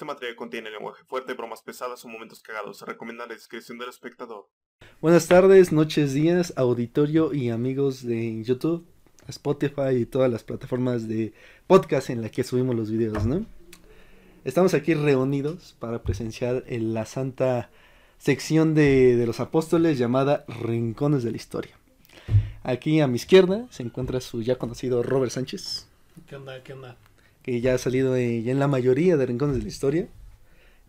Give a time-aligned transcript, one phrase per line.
[0.00, 2.78] Este material contiene lenguaje fuerte, bromas pesadas o momentos cagados.
[2.78, 4.48] Se recomienda la discreción del espectador.
[5.02, 8.86] Buenas tardes, noches, días, auditorio y amigos de YouTube,
[9.28, 11.34] Spotify y todas las plataformas de
[11.66, 13.44] podcast en las que subimos los videos, ¿no?
[14.46, 17.68] Estamos aquí reunidos para presenciar en la santa
[18.16, 21.78] sección de, de los apóstoles llamada Rincones de la Historia.
[22.62, 25.90] Aquí a mi izquierda se encuentra su ya conocido Robert Sánchez,
[26.26, 26.62] ¿Qué onda?
[26.62, 26.96] ¿Qué onda?
[27.42, 30.08] Que ya ha salido eh, ya en la mayoría de Rincones de la Historia.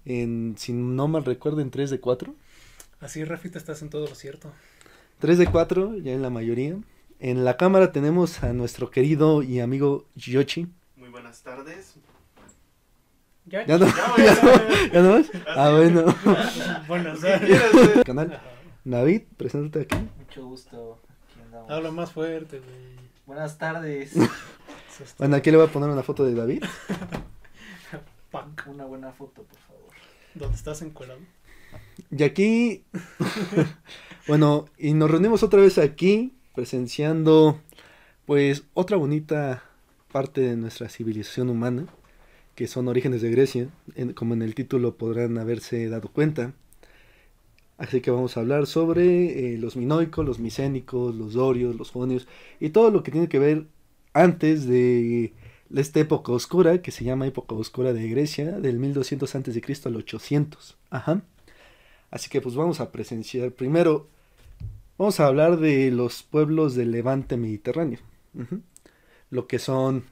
[0.05, 2.33] En, si no mal recuerdo, en 3 de 4.
[2.99, 4.51] Así, Rafita, estás en todo lo cierto.
[5.19, 6.77] 3 de 4, ya en la mayoría.
[7.19, 10.67] En la cámara tenemos a nuestro querido y amigo Yoshi.
[10.95, 11.95] Muy buenas tardes.
[13.45, 13.65] ¿Ya?
[13.65, 13.85] ¿Ya no?
[14.17, 14.57] Ya, ¿Ya no?
[14.57, 14.91] ya.
[14.93, 15.31] ¿Ya no más?
[15.47, 16.05] Ah, bueno.
[16.87, 18.03] Bueno, o ¿Qué sea, quieres, güey?
[18.03, 18.41] Canal.
[18.83, 20.07] David, preséntate aquí.
[20.17, 20.99] Mucho gusto.
[21.63, 23.11] Aquí habla más fuerte, güey.
[23.25, 24.13] Buenas tardes.
[25.17, 26.63] Bueno, aquí le voy a poner una foto de David.
[28.31, 28.65] Pac.
[28.67, 29.91] Una buena foto, por favor.
[30.35, 31.19] ¿Dónde estás encuerado?
[32.09, 32.83] Y aquí,
[34.27, 37.59] bueno, y nos reunimos otra vez aquí, presenciando,
[38.25, 39.63] pues, otra bonita
[40.11, 41.85] parte de nuestra civilización humana,
[42.55, 46.53] que son orígenes de Grecia, en- como en el título podrán haberse dado cuenta.
[47.77, 52.27] Así que vamos a hablar sobre eh, los minoicos, los micénicos, los dorios, los jonios,
[52.59, 53.65] y todo lo que tiene que ver
[54.13, 55.33] antes de
[55.73, 59.89] esta época oscura, que se llama época oscura de Grecia, del 1200 antes de Cristo
[59.89, 60.77] al 800.
[60.89, 61.21] Ajá.
[62.09, 64.07] Así que pues vamos a presenciar primero,
[64.97, 67.99] vamos a hablar de los pueblos del levante mediterráneo.
[69.29, 70.03] Lo que son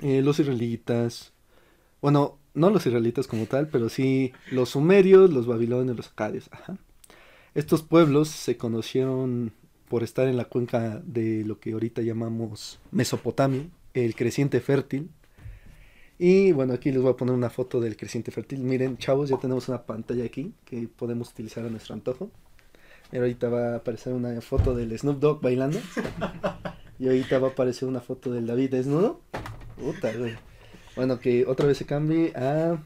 [0.00, 1.32] eh, los israelitas,
[2.00, 6.48] bueno, no los israelitas como tal, pero sí los sumerios, los babilonios, los acadios.
[6.50, 6.78] Ajá.
[7.54, 9.52] Estos pueblos se conocieron
[9.90, 15.10] por estar en la cuenca de lo que ahorita llamamos Mesopotamia, el creciente fértil.
[16.16, 18.60] Y bueno, aquí les voy a poner una foto del creciente fértil.
[18.60, 22.30] Miren, chavos, ya tenemos una pantalla aquí que podemos utilizar a nuestro antojo.
[23.12, 25.80] Ahorita va a aparecer una foto del Snoop Dogg bailando.
[27.00, 29.22] Y ahorita va a aparecer una foto del David desnudo.
[29.76, 30.36] Puta, güey.
[30.94, 32.80] Bueno, que otra vez se cambie a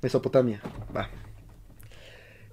[0.00, 0.62] Mesopotamia.
[0.96, 1.10] Va.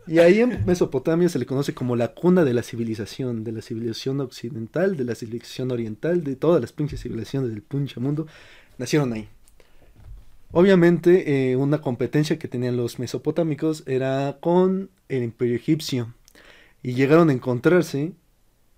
[0.07, 3.61] Y ahí en Mesopotamia se le conoce como la cuna de la civilización, de la
[3.61, 8.25] civilización occidental, de la civilización oriental, de todas las pinches civilizaciones del pinche mundo,
[8.77, 9.29] nacieron ahí.
[10.51, 16.13] Obviamente, eh, una competencia que tenían los mesopotámicos era con el imperio egipcio.
[16.81, 18.13] Y llegaron a encontrarse,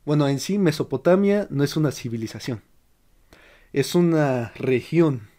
[0.05, 2.61] bueno, en sí Mesopotamia no es una civilización,
[3.73, 5.29] es una región.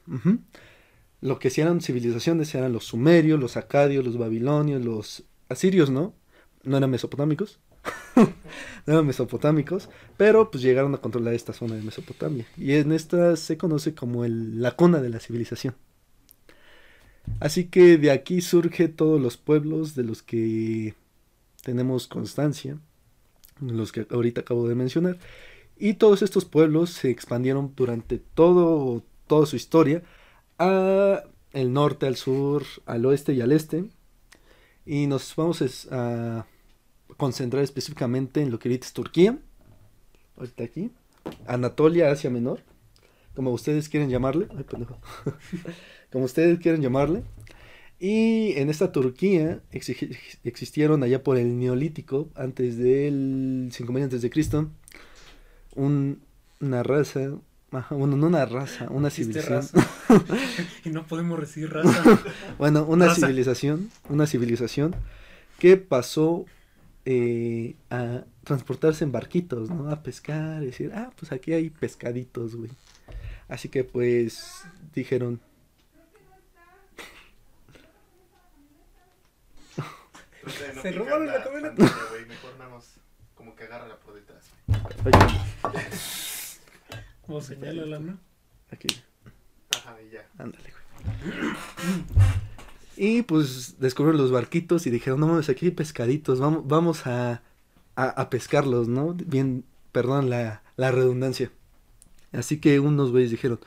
[1.21, 6.15] Lo que sí eran civilizaciones eran los sumerios, los acadios, los babilonios, los asirios, ¿no?
[6.65, 7.61] No eran mesopotámicos.
[8.17, 12.47] no eran mesopotámicos, pero pues llegaron a controlar esta zona de Mesopotamia.
[12.57, 15.75] Y en esta se conoce como la cuna de la civilización.
[17.41, 20.95] Así que de aquí surge todos los pueblos de los que
[21.63, 22.79] tenemos constancia,
[23.61, 25.19] los que ahorita acabo de mencionar.
[25.79, 30.03] Y todos estos pueblos se expandieron durante todo, toda su historia
[30.59, 33.85] a el norte, al sur, al oeste y al este.
[34.85, 36.47] Y nos vamos a
[37.17, 39.39] concentrar específicamente en lo que ahorita es Turquía.
[40.37, 40.91] Ahorita aquí.
[41.47, 42.61] Anatolia, Asia Menor.
[43.35, 44.49] Como ustedes quieren llamarle.
[44.57, 44.99] Ay, pendejo.
[46.13, 47.23] Como ustedes quieren llamarle.
[47.99, 54.31] Y en esta Turquía exi- existieron allá por el Neolítico, antes del 5000 antes de
[54.31, 54.69] Cristo,
[55.77, 56.21] un-
[56.61, 57.31] una raza,
[57.73, 59.61] ajá, bueno, no una raza, una civilización.
[59.63, 59.89] raza.
[60.85, 62.03] y no podemos decir raza.
[62.59, 63.27] Bueno, una Raza.
[63.27, 64.95] civilización, una civilización
[65.59, 66.45] que pasó
[67.05, 69.91] eh, a transportarse en barquitos, ¿no?
[69.91, 72.71] A pescar, y decir, ah, pues aquí hay pescaditos, güey.
[73.49, 75.41] Así que pues dijeron,
[79.77, 81.83] No Se robaron la camioneta.
[82.27, 82.95] Mejor nada más
[83.35, 84.45] como que agárrala por detrás.
[87.23, 88.19] "Oye, Como señala ¿no?
[88.71, 88.89] aquí,
[89.71, 90.29] Ajá, y ya.
[90.39, 91.95] ándale, güey.
[92.97, 97.43] Y pues descubrieron los barquitos y dijeron, no mames, aquí hay pescaditos, vamos, vamos a,
[97.97, 99.15] a, a pescarlos, ¿no?
[99.15, 101.51] Bien, perdón la, la redundancia.
[102.33, 103.61] Así que unos güeyes dijeron,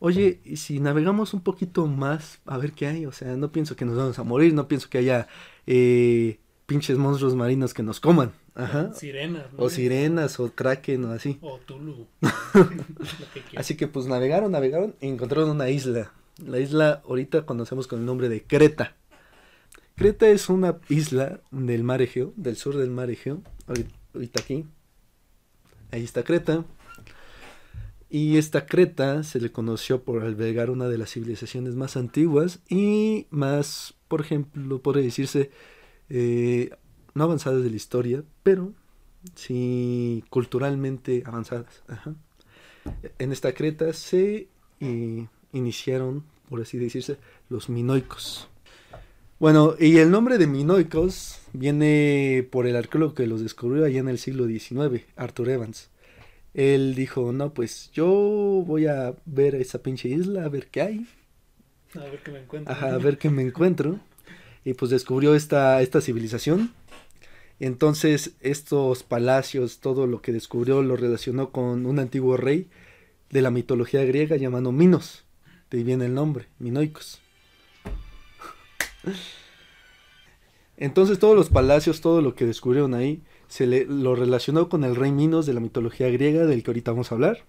[0.00, 3.06] oye, ¿y si navegamos un poquito más a ver qué hay?
[3.06, 5.28] O sea, no pienso que nos vamos a morir, no pienso que haya
[5.66, 8.32] eh, pinches monstruos marinos que nos coman.
[8.58, 8.92] Ajá.
[8.92, 9.64] Sirenas, ¿no?
[9.64, 11.38] O sirenas, o kraken, o así.
[11.40, 12.08] O Tulu.
[13.50, 13.56] Que.
[13.56, 16.12] Así que pues navegaron, navegaron y encontraron una isla.
[16.44, 18.96] La isla ahorita conocemos con el nombre de Creta.
[19.94, 23.42] Creta es una isla del mar Egeo, del sur del mar Egeo.
[23.68, 24.66] Ahorita, ahorita aquí.
[25.92, 26.64] Ahí está Creta.
[28.10, 33.28] Y esta Creta se le conoció por albergar una de las civilizaciones más antiguas y
[33.30, 35.52] más, por ejemplo, podría decirse,
[36.08, 36.70] eh,
[37.18, 38.72] no avanzadas de la historia, pero
[39.34, 41.82] sí culturalmente avanzadas.
[41.88, 42.14] Ajá.
[43.18, 44.48] En esta Creta se
[44.80, 47.18] eh, iniciaron, por así decirse,
[47.50, 48.48] los minoicos.
[49.38, 54.08] Bueno, y el nombre de minoicos viene por el arqueólogo que los descubrió allá en
[54.08, 55.90] el siglo XIX, Arthur Evans.
[56.54, 58.08] Él dijo, no, pues yo
[58.66, 61.06] voy a ver esa pinche isla, a ver qué hay.
[61.94, 62.72] A ver qué me encuentro.
[62.72, 64.00] Ajá, a ver qué me encuentro.
[64.64, 66.72] Y pues descubrió esta, esta civilización.
[67.60, 72.68] Entonces, estos palacios, todo lo que descubrió lo relacionó con un antiguo rey
[73.30, 75.24] de la mitología griega llamado Minos.
[75.70, 77.20] De ahí viene el nombre, Minoicos.
[80.76, 84.94] Entonces todos los palacios, todo lo que descubrieron ahí, se le, lo relacionó con el
[84.94, 87.44] rey Minos de la mitología griega del que ahorita vamos a hablar.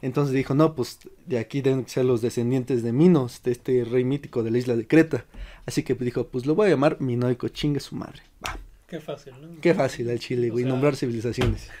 [0.00, 4.02] Entonces dijo, no, pues de aquí deben ser los descendientes de Minos, de este rey
[4.02, 5.26] mítico de la isla de Creta.
[5.64, 8.22] Así que dijo, pues lo voy a llamar Minoico, chingue su madre.
[8.44, 8.58] Va.
[8.92, 9.58] Qué fácil, ¿no?
[9.62, 11.68] Qué fácil al Chile, güey, nombrar civilizaciones.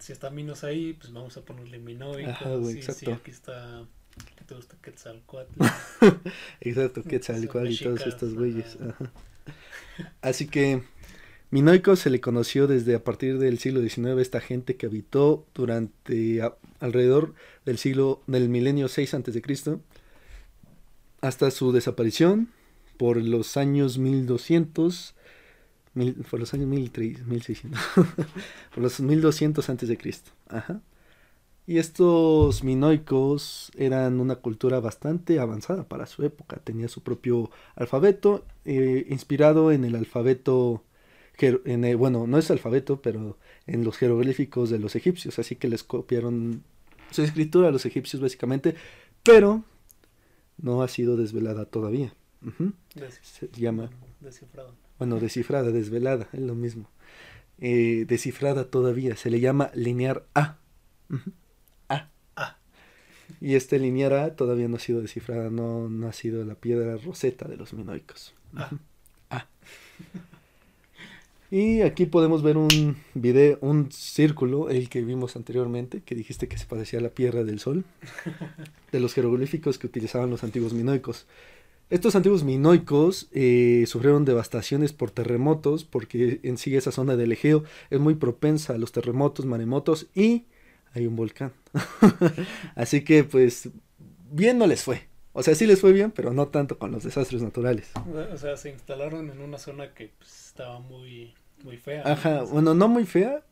[0.00, 2.30] Si está Minos ahí, pues vamos a ponerle Minoico.
[2.30, 3.14] Ajá, güey, sí, sí, exacto.
[3.14, 3.84] aquí está.
[4.36, 4.76] ¿Qué te gusta?
[4.80, 5.60] Quetzalcoatl.
[6.60, 8.76] Exacto, Quetzalcóatl y todos estos güeyes.
[8.80, 9.10] ajá.
[10.22, 10.82] Así que
[11.50, 16.42] Minoico se le conoció desde a partir del siglo XIX esta gente que habitó durante
[16.42, 17.34] a- alrededor
[17.64, 19.80] del siglo del milenio 6 antes de Cristo
[21.20, 22.50] hasta su desaparición
[22.98, 25.16] por los años 1200
[25.98, 27.80] mil- por los años 1300, 1600
[28.74, 30.30] por los 1200 antes de Cristo.
[30.48, 30.80] Ajá.
[31.66, 36.56] Y estos minoicos eran una cultura bastante avanzada para su época.
[36.64, 40.82] Tenía su propio alfabeto, eh, inspirado en el alfabeto,
[41.38, 43.36] en el- bueno, no es alfabeto, pero
[43.66, 45.38] en los jeroglíficos de los egipcios.
[45.38, 46.62] Así que les copiaron
[47.10, 48.74] su escritura a los egipcios básicamente,
[49.22, 49.62] pero
[50.56, 52.14] no ha sido desvelada todavía.
[53.22, 53.90] Se llama,
[54.20, 54.72] Descifrado.
[54.98, 56.90] Bueno, descifrada, desvelada, es lo mismo.
[57.60, 60.58] Eh, descifrada todavía, se le llama linear A.
[61.88, 62.08] A.
[62.36, 62.56] Ah,
[63.40, 66.96] Y este linear A todavía no ha sido descifrada, no, no ha sido la piedra
[66.96, 68.34] roseta de los minoicos.
[68.54, 68.70] Ah.
[71.50, 76.58] Y aquí podemos ver un video, un círculo, el que vimos anteriormente, que dijiste que
[76.58, 77.84] se parecía a la piedra del sol,
[78.92, 81.26] de los jeroglíficos que utilizaban los antiguos minoicos.
[81.90, 87.64] Estos antiguos minoicos eh, sufrieron devastaciones por terremotos, porque en sí esa zona del Egeo
[87.90, 90.44] es muy propensa a los terremotos, maremotos y
[90.94, 91.52] hay un volcán.
[92.74, 93.70] Así que pues
[94.30, 95.08] bien no les fue.
[95.32, 97.90] O sea, sí les fue bien, pero no tanto con los desastres naturales.
[98.32, 101.32] O sea, se instalaron en una zona que pues, estaba muy,
[101.62, 102.02] muy fea.
[102.04, 103.44] Ajá, bueno, no muy fea,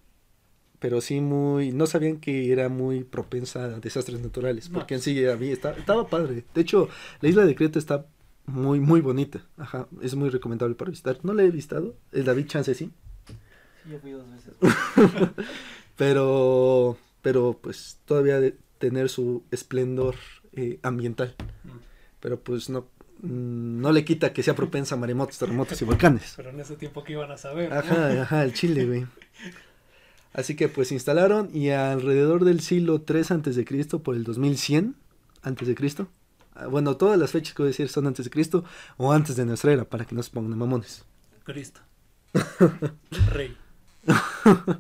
[0.81, 1.71] pero sí muy...
[1.73, 4.79] No sabían que era muy propensa a desastres naturales, No.
[4.79, 6.45] porque en sí había, estaba, estaba padre.
[6.55, 6.89] De hecho,
[7.21, 8.07] la isla de Creta está
[8.47, 9.41] muy, muy bonita.
[9.57, 11.19] Ajá, es muy recomendable para visitar.
[11.23, 12.91] No la he visitado, el David Chance sí,
[13.27, 14.55] Sí, yo fui dos veces.
[15.97, 20.15] pero, pero pues todavía de tener su esplendor
[20.53, 21.35] eh, ambiental.
[21.65, 21.69] mm.
[22.21, 22.89] Pero pues no,
[23.23, 26.35] mm, no le quita que sea propensa a maremotos, terremotos y volcanes.
[26.37, 27.71] Pero en ese tiempo que iban a saber.
[27.71, 27.77] ¿no?
[27.77, 29.07] Ajá, ajá, el Chile, güey.
[30.33, 34.25] Así que pues se instalaron y alrededor del siglo 3 antes de Cristo, por el
[34.25, 34.95] 2100
[35.43, 36.09] antes de Cristo.
[36.71, 38.65] Bueno, todas las fechas que voy a decir son antes de Cristo
[38.97, 41.05] o antes de nuestra era, para que no se pongan mamones.
[41.45, 41.81] Cristo.
[43.33, 43.57] Rey.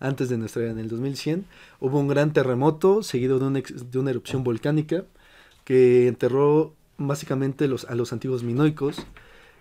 [0.00, 1.44] Antes de nuestra era, en el 2100,
[1.78, 5.04] hubo un gran terremoto seguido de una, ex- de una erupción volcánica
[5.64, 8.96] que enterró básicamente los, a los antiguos minoicos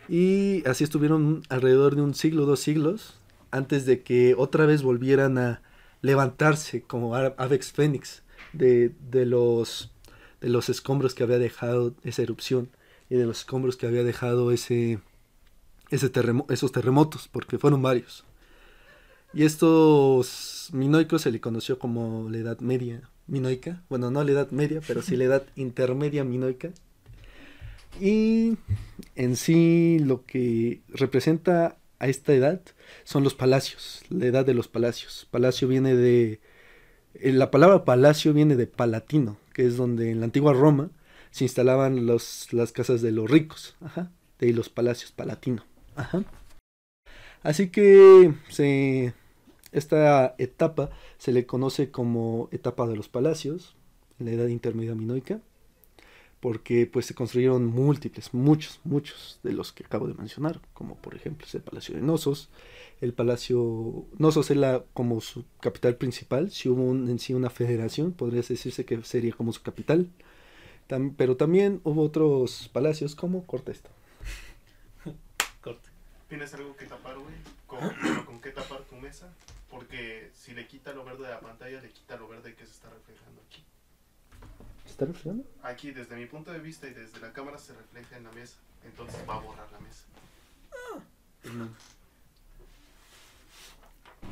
[0.09, 3.19] y así estuvieron alrededor de un siglo, dos siglos,
[3.51, 5.61] antes de que otra vez volvieran a
[6.01, 9.91] levantarse como Avex Fénix de, de los,
[10.41, 12.69] de los escombros que había dejado esa erupción
[13.09, 14.99] y de los escombros que había dejado ese,
[15.89, 16.11] ese
[16.49, 18.25] esos terremotos, porque fueron varios.
[19.33, 23.81] Y estos minoicos se le conoció como la Edad Media minoica.
[23.89, 26.71] Bueno, no la Edad Media, pero sí la Edad Intermedia minoica.
[27.99, 28.57] Y
[29.15, 32.61] en sí lo que representa a esta edad
[33.03, 35.27] son los palacios, la edad de los palacios.
[35.29, 36.39] Palacio viene de...
[37.15, 40.89] eh, La palabra palacio viene de palatino, que es donde en la antigua Roma
[41.31, 43.75] se instalaban los, las casas de los ricos.
[43.81, 44.11] Ajá.
[44.39, 45.63] De los palacios, palatino.
[45.95, 46.23] Ajá.
[47.43, 49.13] Así que se,
[49.71, 53.75] esta etapa se le conoce como etapa de los palacios,
[54.19, 55.41] la edad intermedia minoica.
[56.39, 61.15] porque pues se construyeron múltiples, muchos, muchos de los que acabo de mencionar, como por
[61.15, 62.49] ejemplo el Palacio de Nosos,
[63.01, 67.49] el Palacio Nosos es la, como su capital principal, si hubo un- en sí una
[67.49, 70.09] federación, podría decirse que sería como su capital,
[70.87, 73.89] Tam- pero también hubo otros palacios como corta esto.
[75.61, 75.89] Corte.
[76.29, 77.35] ¿Tienes algo que tapar, güey?
[77.67, 79.33] ¿Con, bueno, ¿Con qué tapar tu mesa?
[79.69, 82.71] Porque si le quita lo verde de la pantalla, le quita lo verde que se
[82.71, 83.63] está reflejando aquí.
[84.85, 85.45] ¿Se está reflejando?
[85.63, 88.57] Aquí, desde mi punto de vista y desde la cámara, se refleja en la mesa.
[88.85, 90.03] Entonces va a borrar la mesa.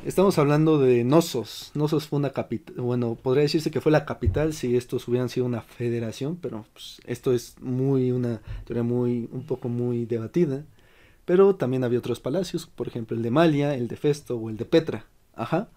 [0.06, 1.72] Estamos hablando de Nosos.
[1.76, 5.46] Nosos fue una capital, bueno, podría decirse que fue la capital si estos hubieran sido
[5.46, 10.66] una federación, pero pues, esto es muy una teoría muy un poco muy debatida.
[11.26, 14.58] Pero también había otros palacios, por ejemplo el de Malia, el de Festo o el
[14.58, 15.06] de Petra.
[15.36, 15.70] Ajá.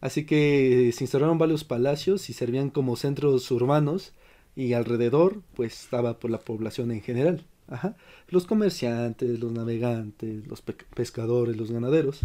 [0.00, 4.12] Así que se instalaron varios palacios y servían como centros urbanos
[4.56, 7.44] y alrededor pues estaba por la población en general.
[7.68, 7.94] Ajá.
[8.28, 12.20] Los comerciantes, los navegantes, los pe- pescadores, los ganaderos.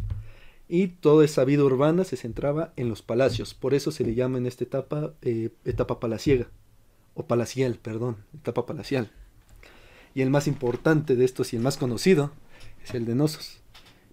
[0.68, 3.54] Y toda esa vida urbana se centraba en los palacios.
[3.54, 6.48] Por eso se le llama en esta etapa eh, etapa palaciega.
[7.14, 8.18] O palacial, perdón.
[8.36, 9.12] Etapa palacial.
[10.16, 12.32] Y el más importante de estos y el más conocido
[12.84, 13.60] es el de Nosos.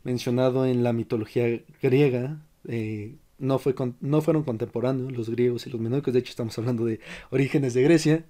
[0.04, 2.40] Mencionado en la mitología griega.
[2.68, 6.12] eh, no, fue con- no fueron contemporáneos los griegos y los minoicos.
[6.12, 8.24] De hecho, estamos hablando de orígenes de Grecia.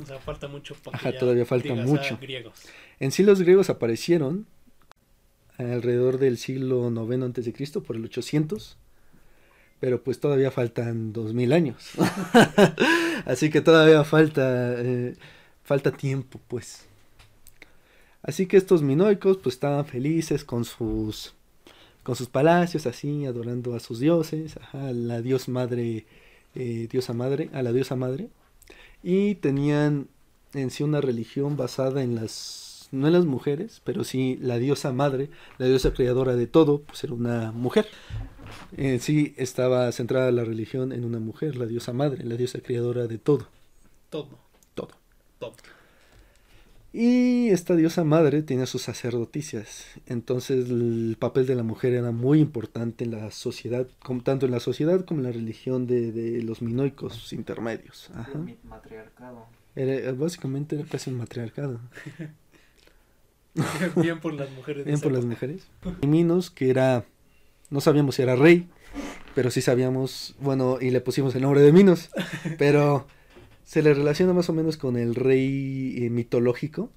[0.00, 2.14] O sea, falta mucho Ajá, todavía falta digas, mucho.
[2.14, 2.54] ah, griegos.
[3.00, 4.46] En sí los griegos aparecieron
[5.58, 8.76] alrededor del siglo IX antes de Cristo, por el 800,
[9.80, 11.90] pero pues todavía faltan 2000 años.
[13.26, 15.16] Así que todavía falta eh,
[15.64, 16.86] falta tiempo, pues.
[18.22, 21.34] Así que estos minoicos pues estaban felices con sus
[22.02, 26.06] con sus palacios así adorando a sus dioses, a la dios madre
[26.54, 28.30] eh, diosa madre, a la diosa madre
[29.02, 30.08] y tenían
[30.54, 34.92] en sí una religión basada en las, no en las mujeres, pero sí la diosa
[34.92, 37.86] madre, la diosa creadora de todo, pues era una mujer.
[38.76, 43.06] En sí estaba centrada la religión en una mujer, la diosa madre, la diosa creadora
[43.06, 43.46] de todo,
[44.10, 44.38] Todo,
[44.74, 44.90] todo.
[45.38, 45.52] todo.
[46.90, 52.40] Y esta diosa madre tiene sus sacerdoticias, entonces el papel de la mujer era muy
[52.40, 56.42] importante en la sociedad, como, tanto en la sociedad como en la religión de, de
[56.42, 58.10] los minoicos intermedios.
[58.14, 58.32] Ajá.
[58.32, 59.44] El mi- matriarcado.
[59.76, 61.78] Era, básicamente era casi un matriarcado.
[63.96, 64.84] Bien por las mujeres.
[64.84, 65.62] Bien por las mujeres.
[66.00, 67.04] Y Minos, que era,
[67.70, 68.68] no sabíamos si era rey,
[69.34, 72.10] pero sí sabíamos, bueno, y le pusimos el nombre de Minos,
[72.58, 73.06] pero
[73.64, 76.90] se le relaciona más o menos con el rey eh, mitológico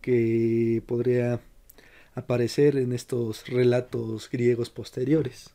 [0.00, 1.40] que podría
[2.14, 5.50] aparecer en estos relatos griegos posteriores.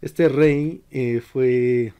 [0.00, 1.92] Este rey eh, fue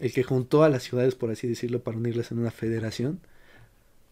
[0.00, 3.20] el que juntó a las ciudades, por así decirlo, para unirlas en una federación.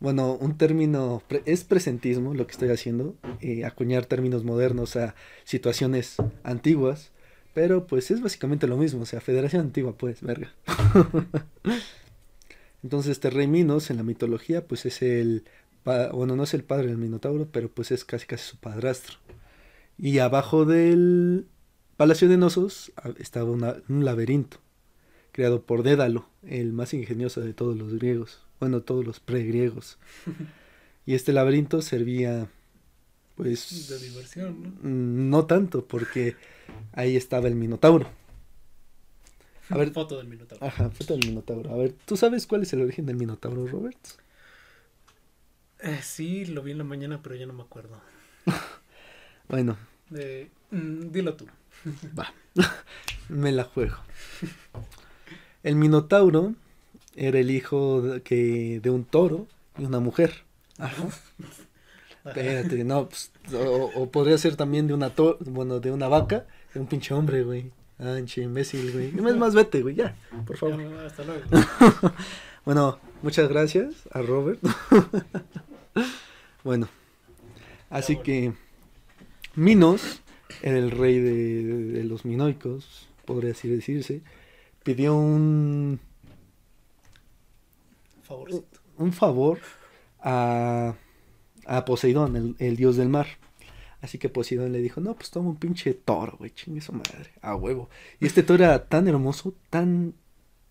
[0.02, 5.14] Bueno, un término pre- es presentismo lo que estoy haciendo, eh, acuñar términos modernos a
[5.44, 7.12] situaciones antiguas,
[7.54, 10.52] pero pues es básicamente lo mismo, o sea, federación antigua, pues, verga.
[12.82, 15.44] Entonces, este rey Minos en la mitología, pues es el,
[15.84, 19.18] bueno, no es el padre del Minotauro, pero pues es casi casi su padrastro.
[19.98, 21.46] Y abajo del
[21.96, 24.56] Palacio de Nosos ah, estaba un laberinto
[25.30, 29.98] creado por Dédalo, el más ingenioso de todos los griegos, bueno, todos los pregriegos.
[31.04, 32.48] Y este laberinto servía,
[33.34, 34.68] pues, De diversión, ¿no?
[34.88, 36.36] mm, no tanto, porque
[36.92, 38.08] ahí estaba el Minotauro.
[39.68, 40.64] A ver, Foto del Minotauro.
[40.64, 41.72] ajá, foto del Minotauro.
[41.72, 43.98] A ver, ¿tú sabes cuál es el origen del Minotauro, Robert?
[45.80, 48.00] Eh, sí, lo vi en la mañana, pero ya no me acuerdo.
[49.48, 49.76] Bueno,
[50.14, 51.46] Eh, mm, dilo tú.
[52.16, 52.32] va,
[53.28, 53.96] me la juego.
[55.64, 56.54] El Minotauro
[57.16, 59.46] era el hijo de, que, de un toro
[59.78, 60.44] y una mujer.
[60.78, 61.04] Ajá.
[62.24, 66.46] Espérate, no, pues, o, o podría ser también de una to bueno, de una vaca,
[66.72, 67.72] de un pinche hombre, güey.
[67.98, 69.08] Ah, pinche imbécil, güey.
[69.08, 70.16] Es más, vete, güey, ya,
[70.46, 70.80] por favor.
[70.80, 71.42] Ya, hasta luego.
[72.64, 74.60] Bueno, muchas gracias a Robert.
[76.62, 76.88] bueno,
[77.90, 78.52] así que
[79.56, 80.22] Minos,
[80.62, 84.20] el rey de, de los minoicos, podría así decirse,
[84.84, 85.98] pidió un,
[88.32, 88.80] Favorcito.
[88.98, 89.58] un favor
[90.20, 90.94] a,
[91.66, 93.26] a Poseidón, el, el dios del mar.
[94.00, 97.30] Así que Poseidón le dijo, no, pues toma un pinche toro, güey, chingue su madre,
[97.40, 97.88] a huevo.
[98.20, 100.14] Y este toro era tan hermoso, tan,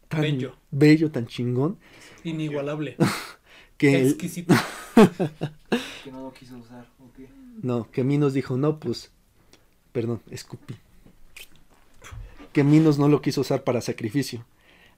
[0.09, 0.55] tan Bello.
[0.69, 1.77] bello, tan chingón,
[2.23, 2.97] Inigualable.
[3.77, 4.53] que el- Exquisito.
[6.03, 7.29] Que no lo quiso usar, ¿o qué?
[7.63, 9.11] No, que Minos dijo, no, pues,
[9.93, 10.75] perdón, escupí.
[12.51, 14.45] Que Minos no lo quiso usar para sacrificio.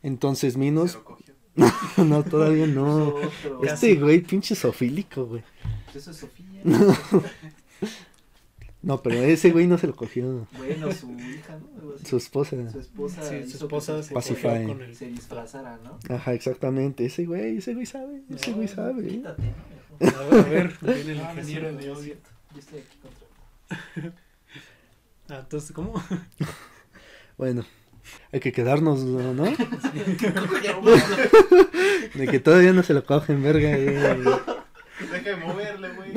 [0.01, 1.32] Entonces Se Minos, lo cogió.
[1.97, 3.09] no, todavía no.
[3.15, 3.63] Otro.
[3.63, 5.43] Este güey, pinche sofílico, güey.
[5.85, 6.61] Pues eso es Sofía.
[8.83, 10.45] No, pero ese güey no se lo cogió.
[10.57, 12.05] Bueno, su hija, ¿no?
[12.05, 12.69] Su esposa.
[12.69, 13.23] Su esposa.
[13.23, 14.93] Sí, su esposa se cogió con el...
[14.93, 15.97] se disfrazara, ¿no?
[16.13, 17.05] Ajá, exactamente.
[17.05, 18.23] Ese güey, ese güey sabe.
[18.29, 19.07] Ese No, güey sabe.
[19.07, 20.07] Quítate, ¿no?
[20.19, 22.15] A ver, a ver, viene el es ingeniero de audio.
[22.53, 24.15] Yo estoy aquí contra.
[25.29, 25.93] Ah, entonces, ¿cómo?
[27.37, 27.63] Bueno,
[28.31, 29.43] hay que quedarnos, ¿no?
[32.13, 33.69] De que todavía no se lo cogen, verga.
[33.77, 34.25] güey.
[35.11, 36.11] Deja de moverle, güey.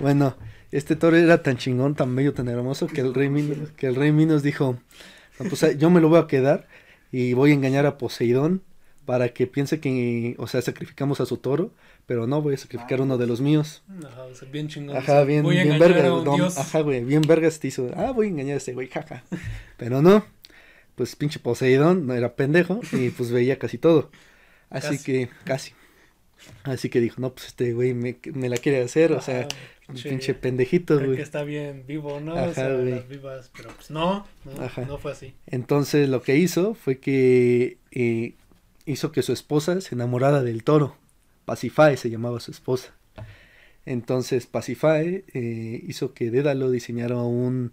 [0.00, 0.36] Bueno,
[0.72, 3.94] este toro era tan chingón, tan bello, tan hermoso que el rey Minos, que el
[3.94, 4.78] rey Minos dijo,
[5.38, 6.66] "No, pues ah, yo me lo voy a quedar
[7.12, 8.62] y voy a engañar a Poseidón
[9.04, 11.72] para que piense que, o sea, sacrificamos a su toro,
[12.06, 13.02] pero no, voy a sacrificar Ah.
[13.02, 13.82] uno de los míos.
[14.06, 14.96] Ajá, o sea, bien chingón.
[14.96, 16.08] Ajá, bien, voy a bien verga.
[16.08, 16.58] a un no, dios.
[16.58, 17.90] ajá, güey, bien vergas te hizo.
[17.96, 19.22] Ah, voy a engañar a ese güey, jaja.
[19.76, 20.24] Pero no,
[21.00, 24.10] pues pinche Poseidón no era pendejo y pues veía casi todo.
[24.68, 25.04] Así Casi.
[25.04, 25.72] que, casi.
[26.64, 29.48] Así que dijo, no, pues este güey me, me la quiere hacer, o sea,
[29.88, 31.16] pinche- pinche pendejito, güey.
[31.16, 32.36] que está bien vivo, ¿no?
[32.36, 34.82] Ajá, o sea, las vivas, pero pues no, no, Ajá.
[34.84, 35.32] no fue así.
[35.46, 38.34] Entonces lo que hizo fue que eh,
[38.84, 40.96] hizo que su esposa se enamorara del toro.
[41.46, 42.92] Pacifae se llamaba su esposa.
[43.86, 47.72] Entonces Pacifae eh, hizo que Dédalo diseñara un,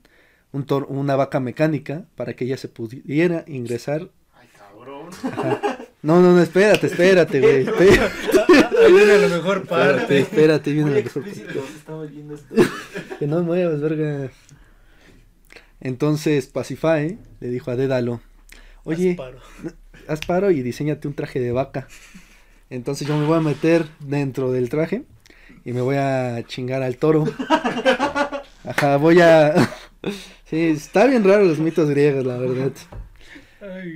[0.57, 4.09] un toro- una vaca mecánica para que ella se pudiera ingresar.
[4.33, 5.09] Ay, cabrón.
[6.03, 7.61] No, no, no, espérate, espérate, güey.
[7.67, 8.13] Espérate,
[8.85, 10.19] Ahí viene la mejor espérate, parte.
[10.19, 12.55] espérate, viene Muy la mejor explícito, estamos viendo esto.
[13.19, 14.29] Que no muevas, verga.
[15.81, 18.21] Entonces Pacifae le dijo a Dédalo,
[18.83, 19.39] oye, Asparo.
[20.07, 21.87] haz paro y diseñate un traje de vaca.
[22.69, 25.03] Entonces yo me voy a meter dentro del traje
[25.65, 27.25] y me voy a chingar al toro.
[28.63, 29.53] Ajá, voy a...
[30.45, 32.71] Sí, está bien raro los mitos griegos, la verdad.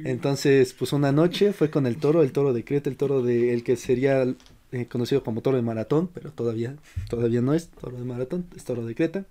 [0.06, 3.54] Entonces, pues una noche fue con el toro, el toro de Creta, el toro de
[3.54, 4.26] el que sería
[4.72, 6.76] eh, conocido como toro de maratón, pero todavía
[7.10, 9.26] todavía no es toro de maratón, es toro de Creta.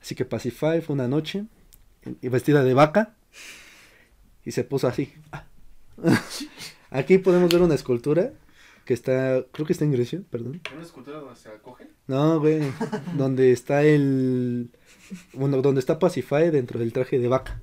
[0.00, 1.44] Así que Pacify fue una noche
[2.20, 3.14] y vestida de vaca
[4.44, 5.12] y se puso así.
[6.90, 8.32] Aquí podemos ver una escultura
[8.84, 10.60] que está, creo que está en Grecia, perdón.
[10.74, 11.88] ¿Una escultura donde se acoge?
[12.06, 12.60] No, güey,
[13.16, 14.70] donde está el
[15.32, 17.60] bueno, donde está Pacify dentro del traje de vaca.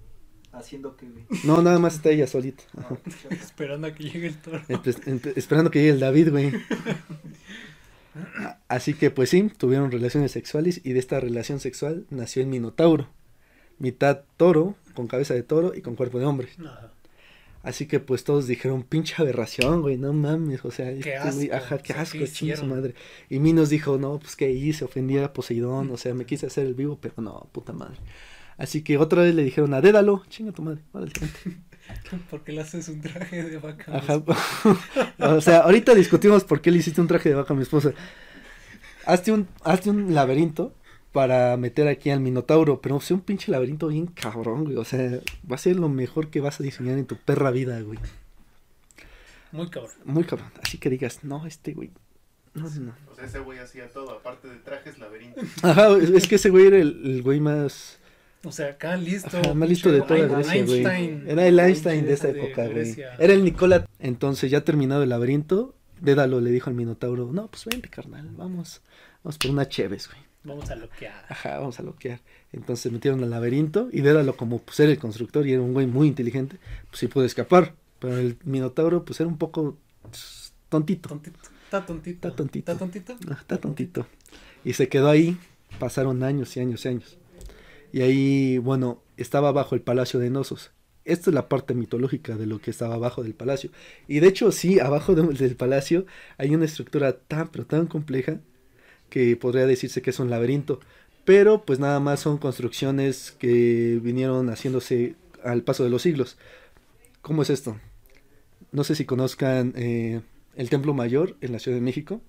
[0.52, 1.08] Haciendo que.
[1.46, 2.64] No, nada más está ella solita.
[2.76, 2.98] No,
[3.32, 4.62] esperando a que llegue el toro.
[5.36, 6.52] Esperando que llegue el David, güey.
[8.68, 13.08] Así que pues sí, tuvieron relaciones sexuales y de esta relación sexual nació el Minotauro.
[13.80, 16.50] Mitad toro, con cabeza de toro y con cuerpo de hombre.
[16.60, 16.92] Ajá.
[17.64, 21.52] Así que pues todos dijeron, pinche aberración, güey, no mames, o sea, Qué este güey,
[21.52, 22.96] asco, ajá, o qué asco, ¿qué chinga su madre.
[23.30, 26.66] Y Minos dijo, no, pues qué hice, ofendí a Poseidón, o sea, me quise hacer
[26.66, 27.98] el vivo, pero no, puta madre.
[28.58, 31.22] Así que otra vez le dijeron a Dédalo, chinga tu madre, vente".
[32.30, 33.98] ¿Por qué le haces un traje de vaca?
[33.98, 34.24] Ajá.
[35.20, 37.92] o sea, ahorita discutimos por qué le hiciste un traje de vaca a mi esposa.
[39.06, 40.74] Hazte un, hazte un laberinto
[41.12, 44.78] para meter aquí al Minotauro, pero sea un pinche laberinto bien cabrón, güey.
[44.78, 45.20] O sea,
[45.50, 48.00] va a ser lo mejor que vas a diseñar en tu perra vida, güey.
[49.52, 49.96] Muy cabrón.
[50.06, 50.52] Muy cabrón.
[50.64, 51.92] Así que digas, no, este güey.
[52.54, 52.96] No, no, no.
[53.12, 55.42] O sea, ese güey hacía todo, aparte de trajes, laberinto.
[55.64, 58.00] Ajá, es que ese güey era el, el güey más,
[58.44, 59.38] O sea, acá listo.
[59.38, 60.86] ajá, más listo de toda Grecia, güey.
[60.86, 61.30] Einstein.
[61.30, 62.96] Era el Einstein de esa de época, güey.
[63.20, 63.86] Era el Nicola.
[64.00, 68.82] Entonces, ya terminado el laberinto, Dédalo le dijo al Minotauro, no, pues vente, carnal, vamos.
[69.24, 70.31] Vamos por una Cheves, güey.
[70.44, 71.26] Vamos a loquear.
[71.30, 72.20] Ajá, vamos a loquear.
[72.52, 75.74] Entonces se metieron al laberinto y Dédalo como pues era el constructor y era un
[75.74, 76.58] güey muy inteligente,
[76.90, 77.76] pues sí pudo escapar.
[78.00, 81.10] Pero el Minotauro pues era un poco pues, tontito.
[81.10, 81.40] Tontito.
[81.66, 82.28] Está tontito.
[82.28, 82.72] Está tontito.
[82.72, 83.18] Está tontito.
[83.30, 84.08] Ah, Está tontito.
[84.66, 85.38] Y se quedó ahí,
[85.80, 87.18] pasaron años y años y años.
[87.94, 90.72] Y ahí, bueno, estaba abajo el palacio de Nosos.
[91.06, 93.72] Esta es la parte mitológica de lo que estaba abajo del palacio.
[94.08, 96.06] Y de hecho, sí, abajo de- del palacio
[96.38, 98.40] hay una estructura tan, pero tan compleja
[99.12, 100.80] que podría decirse que es un laberinto.
[101.26, 106.38] Pero pues nada más son construcciones que vinieron haciéndose al paso de los siglos.
[107.22, 107.80] ¿Cómo es esto?
[108.72, 110.22] No sé si conozcan eh,
[110.56, 112.22] el Templo Mayor en la Ciudad de México.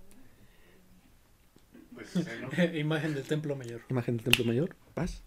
[1.94, 2.78] Pues, sí, ¿no?
[2.78, 3.80] Imagen del templo mayor.
[3.88, 5.22] imagen del templo mayor, paz.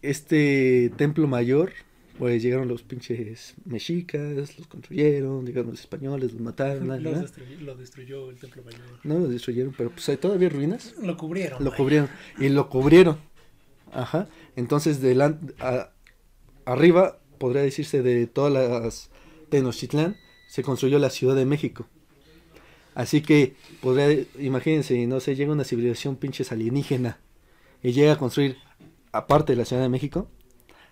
[0.00, 1.72] Este templo mayor,
[2.18, 7.20] pues llegaron los pinches mexicas, los construyeron, llegaron los españoles, los mataron, Los la.
[7.20, 8.80] destruyó, lo destruyó el templo mayor.
[9.04, 11.62] no los destruyeron, pero pues hay todavía ruinas, Lo cubrieron.
[11.64, 11.76] lo vaya.
[11.76, 13.18] cubrieron y lo cubrieron,
[13.92, 14.28] ajá.
[14.56, 15.54] Entonces delante,
[16.64, 19.10] arriba podría decirse de todas las
[19.48, 20.16] Tenochtitlán
[20.48, 21.86] se construyó la Ciudad de México.
[22.94, 27.18] Así que podría, imagínense, no sé, llega una civilización pinches alienígena
[27.82, 28.58] y llega a construir
[29.12, 30.28] aparte de la Ciudad de México.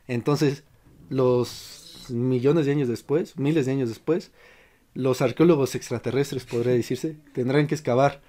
[0.09, 0.65] Entonces,
[1.11, 4.31] los millones de años después, miles de años después,
[4.95, 8.23] los arqueólogos extraterrestres, podría decirse, tendrán que excavar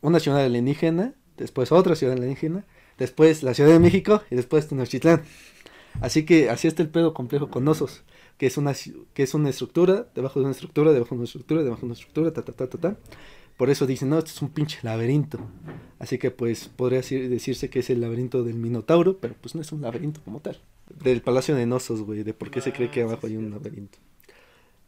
[0.00, 2.64] una ciudad alienígena, después otra ciudad alienígena,
[2.98, 5.22] después la Ciudad de México y después Tenochtitlán.
[6.00, 8.02] Así que así está el pedo complejo con osos,
[8.38, 8.74] que es una,
[9.14, 11.94] que es una estructura, debajo de una estructura, debajo de una estructura, debajo de una
[11.94, 12.96] estructura, ta, ta, ta, ta, ta.
[13.56, 15.38] Por eso dicen, no, esto es un pinche laberinto.
[15.98, 19.60] Así que pues podría decir- decirse que es el laberinto del Minotauro, pero pues no
[19.60, 20.58] es un laberinto como tal.
[21.02, 23.36] Del Palacio de Nosos, güey, de por qué se cree que Ah, sí, abajo hay
[23.36, 23.98] un laberinto.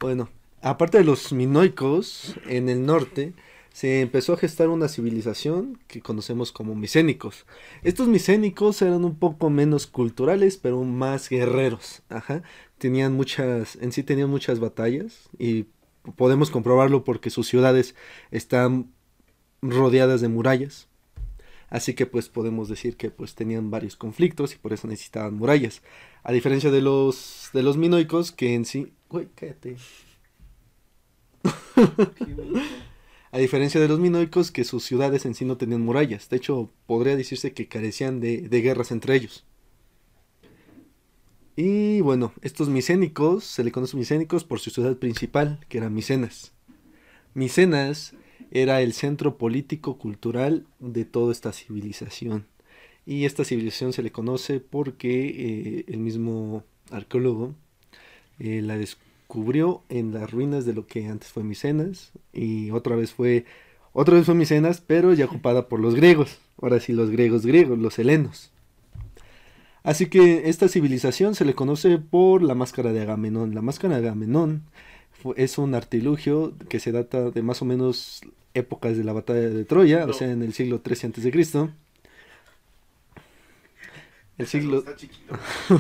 [0.01, 3.35] Bueno, aparte de los minoicos, en el norte
[3.73, 7.47] se empezó a gestar una civilización que conocemos como micénicos.
[7.83, 12.03] Estos micénicos eran un poco menos culturales, pero más guerreros.
[12.09, 12.43] Ajá.
[12.79, 15.67] Tenían muchas, en sí tenían muchas batallas y
[16.17, 17.95] podemos comprobarlo porque sus ciudades
[18.31, 18.93] están
[19.63, 20.89] rodeadas de murallas.
[21.73, 25.81] Así que pues podemos decir que pues tenían varios conflictos y por eso necesitaban murallas.
[26.23, 29.77] A diferencia de los de los minoicos que en sí, güey, cállate.
[33.33, 36.29] A diferencia de los minoicos que sus ciudades en sí no tenían murallas.
[36.29, 39.47] De hecho, podría decirse que carecían de, de guerras entre ellos.
[41.57, 46.53] Y bueno, estos micénicos, se le conoce micénicos por su ciudad principal, que era Micenas.
[47.33, 48.15] Micenas
[48.51, 52.47] era el centro político cultural de toda esta civilización.
[53.07, 57.55] Y esta civilización se le conoce porque eh, el mismo arqueólogo
[58.39, 63.13] eh, la descubrió en las ruinas de lo que antes fue Micenas y otra vez
[63.13, 63.45] fue
[63.93, 66.39] otra vez fue Micenas, pero ya ocupada por los griegos.
[66.61, 68.51] Ahora sí los griegos griegos, los helenos.
[69.83, 73.55] Así que esta civilización se le conoce por la máscara de Agamenón.
[73.55, 74.63] La máscara de Agamenón
[75.37, 78.23] es un artilugio que se data de más o menos
[78.55, 81.71] épocas de la batalla de Troya, o sea, en el siglo 13 antes de Cristo.
[84.39, 84.85] El siglo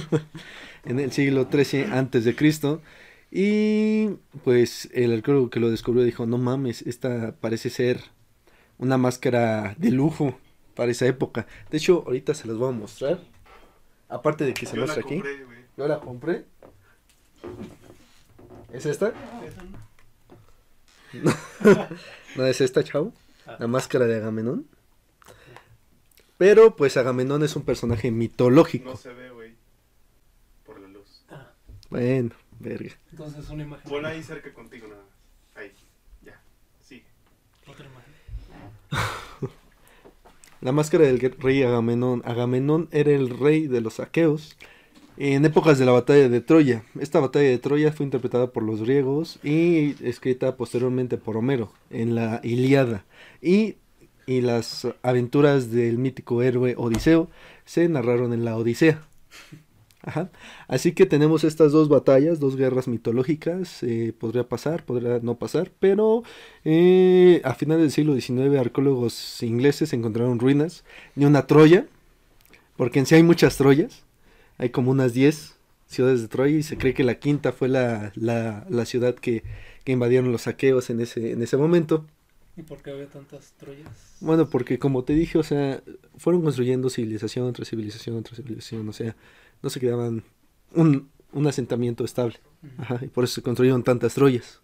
[0.84, 2.82] en el siglo XIII antes de Cristo.
[3.30, 4.08] Y
[4.44, 8.00] pues el arqueólogo que lo descubrió dijo no mames esta parece ser
[8.78, 10.38] una máscara de lujo
[10.74, 13.20] para esa época de hecho ahorita se las voy a mostrar.
[14.10, 15.14] Aparte de que se Yo la muestra aquí.
[15.14, 15.58] compré, güey.
[15.78, 16.44] yo la compré
[18.72, 19.12] es esta
[22.36, 23.12] no es esta chavo
[23.44, 23.56] Ah.
[23.58, 24.68] la máscara de Agamenón
[26.38, 29.54] pero pues Agamenón es un personaje mitológico No se ve, güey.
[30.64, 31.24] Por la luz.
[31.28, 31.50] Ah,
[31.90, 32.30] bueno
[32.60, 33.90] verga entonces una imagen.
[33.90, 35.56] Ponla ahí cerca contigo nada más.
[35.56, 35.72] Ahí.
[36.22, 36.40] Ya.
[36.80, 37.04] Sigue.
[37.66, 38.12] Otra imagen.
[40.60, 42.22] La máscara del rey Agamenón.
[42.24, 44.56] Agamenón era el rey de los aqueos
[45.16, 46.84] en épocas de la batalla de Troya.
[46.98, 52.14] Esta batalla de Troya fue interpretada por los griegos y escrita posteriormente por Homero en
[52.14, 53.04] la Ilíada.
[53.40, 53.76] Y,
[54.26, 57.28] y las aventuras del mítico héroe Odiseo
[57.64, 59.02] se narraron en la Odisea.
[60.04, 60.30] Ajá.
[60.66, 63.82] Así que tenemos estas dos batallas, dos guerras mitológicas.
[63.84, 66.24] eh, podría pasar, podría no pasar, pero
[66.64, 71.86] eh, a finales del siglo XIX arqueólogos ingleses encontraron ruinas de una Troya,
[72.76, 74.04] porque en sí hay muchas Troyas,
[74.62, 75.56] hay como unas 10
[75.88, 79.42] ciudades de Troya y se cree que la quinta fue la, la, la ciudad que,
[79.84, 82.06] que invadieron los saqueos en ese, en ese momento.
[82.56, 83.88] ¿Y por qué había tantas Troyas?
[84.20, 85.82] Bueno, porque como te dije, o sea,
[86.16, 89.16] fueron construyendo civilización tras civilización tras civilización, o sea,
[89.62, 90.22] no se quedaban
[90.74, 92.36] un, un asentamiento estable.
[92.78, 94.60] Ajá, y por eso se construyeron tantas Troyas.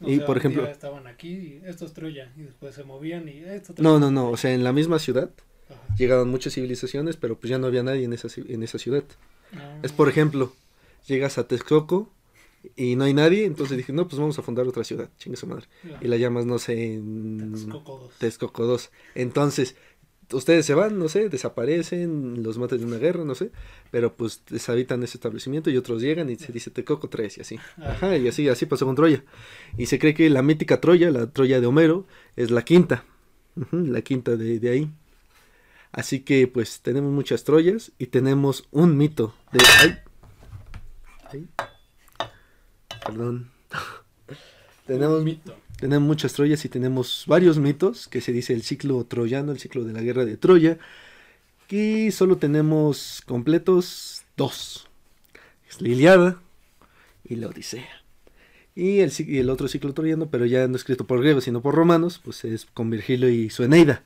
[0.00, 3.28] O y, sea, por ejemplo- estaban aquí, y esto es Troya, y después se movían
[3.28, 5.30] y esto No, no, no, o sea, en la misma ciudad
[5.68, 5.94] Ajá.
[5.96, 9.04] llegaban muchas civilizaciones, pero pues ya no había nadie en esa, en esa ciudad.
[9.54, 10.52] Ah, Es por ejemplo,
[11.06, 12.10] llegas a Texcoco
[12.76, 15.46] y no hay nadie, entonces dije, no, pues vamos a fundar otra ciudad, chingue su
[15.46, 15.66] madre.
[15.84, 15.98] ya.
[16.02, 18.18] Y la llamas, no sé, en Texcoco dos.
[18.18, 18.90] Texcoco 2.
[19.14, 19.76] Entonces,
[20.32, 23.50] ustedes se van, no sé, desaparecen, los matan de una guerra, no sé,
[23.90, 27.56] pero pues deshabitan ese establecimiento y otros llegan y se dice Texcoco 3 y así.
[27.78, 27.92] Ah.
[27.92, 29.24] Ajá, y así, así pasó con Troya.
[29.78, 33.04] Y se cree que la mítica Troya, la Troya de Homero, es la quinta.
[33.72, 34.90] La quinta de, de ahí.
[35.92, 39.58] Así que pues tenemos muchas Troyas y tenemos un mito de...
[39.80, 39.98] ¡Ay!
[41.30, 41.48] ¡Ay!
[43.04, 43.50] Perdón.
[44.86, 45.56] tenemos, mito.
[45.78, 49.84] tenemos muchas Troyas y tenemos varios mitos que se dice el ciclo troyano, el ciclo
[49.84, 50.78] de la guerra de Troya.
[51.70, 54.88] Y solo tenemos completos dos.
[55.68, 56.40] Es la Iliada
[57.24, 58.02] y la Odisea.
[58.74, 61.74] Y el, y el otro ciclo troyano, pero ya no escrito por griegos, sino por
[61.74, 64.04] romanos, pues es con Virgilio y su Eneida,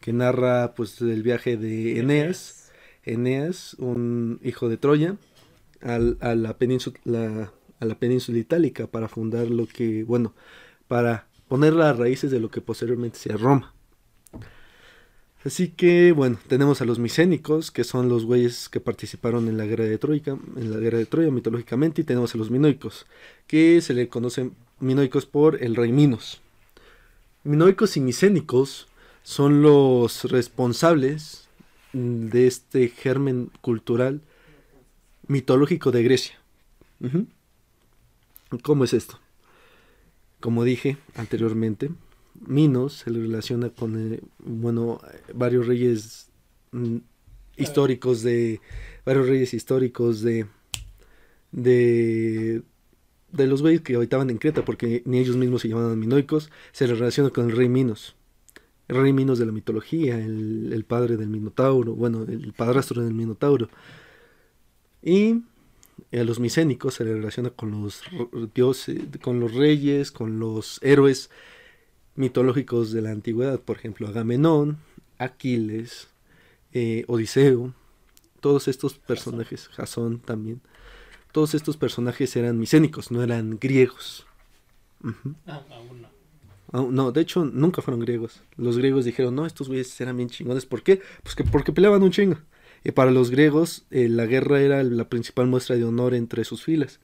[0.00, 2.70] que narra pues el viaje de Eneas,
[3.04, 5.16] Eneas, un hijo de Troya,
[5.82, 10.34] a, la península, a la península itálica para fundar lo que, bueno,
[10.88, 13.74] para poner las raíces de lo que posteriormente sea Roma.
[15.42, 19.64] Así que, bueno, tenemos a los micénicos, que son los güeyes que participaron en la
[19.64, 23.06] guerra de Troya, en la guerra de Troya mitológicamente, y tenemos a los minoicos,
[23.46, 26.42] que se le conocen minoicos por el rey Minos.
[27.42, 28.86] Minoicos y micénicos
[29.30, 31.48] son los responsables
[31.92, 34.22] de este germen cultural
[35.28, 36.40] mitológico de Grecia.
[38.64, 39.20] ¿Cómo es esto?
[40.40, 41.90] Como dije anteriormente,
[42.44, 45.00] Minos se le relaciona con, eh, bueno,
[45.32, 46.28] varios reyes
[46.72, 46.96] mm,
[47.56, 48.60] históricos de,
[49.06, 50.46] varios reyes históricos de,
[51.52, 52.62] de,
[53.30, 56.88] de los güeyes que habitaban en Creta, porque ni ellos mismos se llamaban minoicos, se
[56.88, 58.16] le relaciona con el rey Minos.
[58.90, 63.68] Rey Minos de la mitología, el, el padre del Minotauro, bueno, el padrastro del Minotauro.
[65.02, 65.42] Y
[66.12, 68.02] a los micénicos se le relaciona con los
[68.54, 71.30] dioses, con los reyes, con los héroes
[72.16, 74.78] mitológicos de la antigüedad, por ejemplo, Agamenón,
[75.18, 76.08] Aquiles,
[76.72, 77.74] eh, Odiseo,
[78.40, 80.60] todos estos personajes, Jasón también,
[81.32, 84.26] todos estos personajes eran micénicos, no eran griegos.
[85.46, 86.19] Ah, aún no.
[86.72, 88.42] No, de hecho nunca fueron griegos.
[88.56, 90.66] Los griegos dijeron, no, estos güeyes eran bien chingones.
[90.66, 91.00] ¿Por qué?
[91.22, 92.36] Pues que porque peleaban un chingo.
[92.84, 96.64] Y para los griegos eh, la guerra era la principal muestra de honor entre sus
[96.64, 97.00] filas.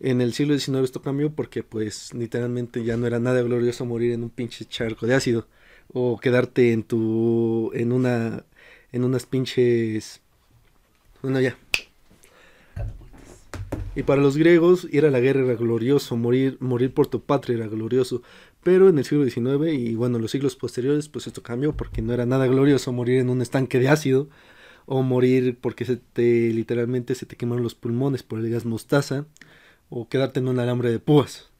[0.00, 4.12] En el siglo XIX esto cambió porque pues literalmente ya no era nada glorioso morir
[4.12, 5.48] en un pinche charco de ácido.
[5.92, 7.70] O quedarte en tu...
[7.74, 8.44] en una...
[8.92, 10.20] en unas pinches...
[11.22, 11.56] Bueno, ya.
[13.96, 17.56] Y para los griegos ir a la guerra era glorioso, morir, morir por tu patria
[17.58, 18.22] era glorioso.
[18.62, 22.12] Pero en el siglo XIX y bueno, los siglos posteriores, pues esto cambió porque no
[22.12, 24.28] era nada glorioso morir en un estanque de ácido
[24.86, 29.26] o morir porque se te literalmente se te quemaron los pulmones por el gas mostaza
[29.90, 31.50] o quedarte en un alambre de púas.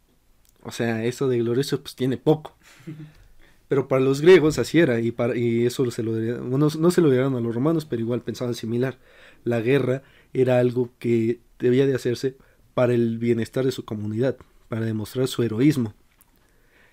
[0.63, 2.57] O sea, eso de glorioso pues tiene poco.
[3.69, 6.13] Pero para los griegos así era y, para, y eso se lo
[6.45, 8.99] bueno, no se lo dieron a los romanos, pero igual pensaban similar.
[9.43, 10.03] La guerra
[10.35, 12.37] era algo que debía de hacerse
[12.75, 14.37] para el bienestar de su comunidad,
[14.69, 15.95] para demostrar su heroísmo.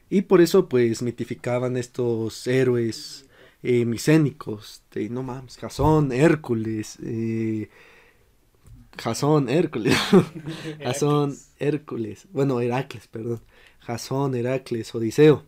[0.10, 3.26] Y por eso pues mitificaban estos héroes
[3.64, 7.70] eh, micénicos, de, no mames, Jasón, Hércules, eh,
[8.98, 9.96] Jasón, Hércules,
[10.84, 11.38] Jasón.
[11.60, 13.42] Hércules, bueno, Heracles, perdón,
[13.80, 15.44] Jasón, Heracles, Odiseo,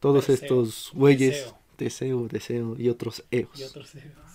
[0.00, 1.54] todos estos güeyes.
[1.78, 3.58] Teseo, Deseo y otros eos.
[3.58, 4.27] Y otros héroes.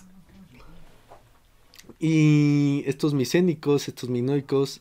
[1.98, 4.80] Y estos micénicos, estos minoicos,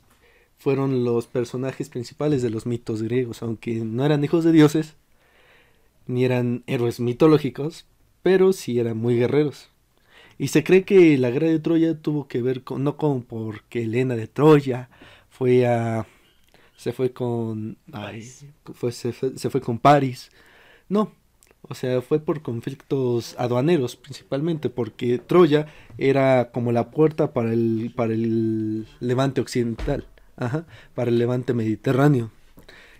[0.57, 4.95] fueron los personajes principales de los mitos griegos, aunque no eran hijos de dioses,
[6.07, 7.85] ni eran héroes mitológicos,
[8.21, 9.69] pero sí eran muy guerreros.
[10.37, 13.83] Y se cree que la guerra de Troya tuvo que ver con, no con porque
[13.83, 14.89] Helena de Troya
[15.29, 16.07] fue a,
[16.77, 18.27] se fue con, ay,
[18.73, 20.31] fue, se, fue, se fue con París,
[20.89, 21.13] no,
[21.69, 27.93] o sea, fue por conflictos aduaneros principalmente, porque Troya era como la puerta para el,
[27.95, 32.32] para el levante occidental, ajá, para el levante mediterráneo.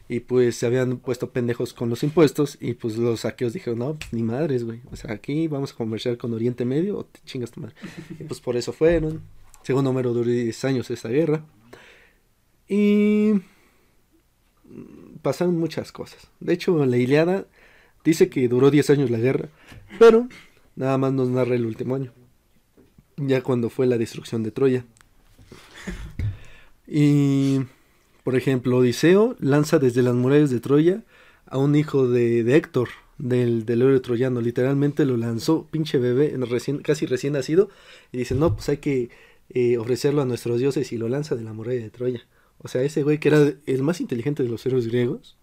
[0.08, 3.94] Y pues se habían puesto pendejos con los impuestos y pues los saqueos dijeron, no,
[3.96, 4.82] pues, ni madres, güey.
[4.92, 7.76] O sea, aquí vamos a comerciar con Oriente Medio o te chingas tu madre.
[8.20, 9.22] Y pues por eso fueron.
[9.64, 11.46] Según Homero duró 10 años esa guerra.
[12.68, 13.34] Y
[15.22, 16.28] pasaron muchas cosas.
[16.40, 17.46] De hecho, la Iliada
[18.04, 19.50] dice que duró 10 años la guerra,
[20.00, 20.28] pero
[20.76, 22.12] nada más nos narra el último año.
[23.18, 24.86] Ya cuando fue la destrucción de Troya.
[26.88, 27.62] Y,
[28.24, 31.04] por ejemplo, Odiseo lanza desde las murallas de Troya
[31.46, 34.42] a un hijo de, Héctor, del, del héroe troyano.
[34.42, 37.70] Literalmente lo lanzó, pinche bebé, recién, casi recién nacido,
[38.12, 39.10] y dice, no, pues hay que
[39.50, 42.26] eh, ofrecerlo a nuestros dioses y lo lanza de la muralla de Troya.
[42.58, 45.38] O sea, ese güey que era el más inteligente de los héroes griegos,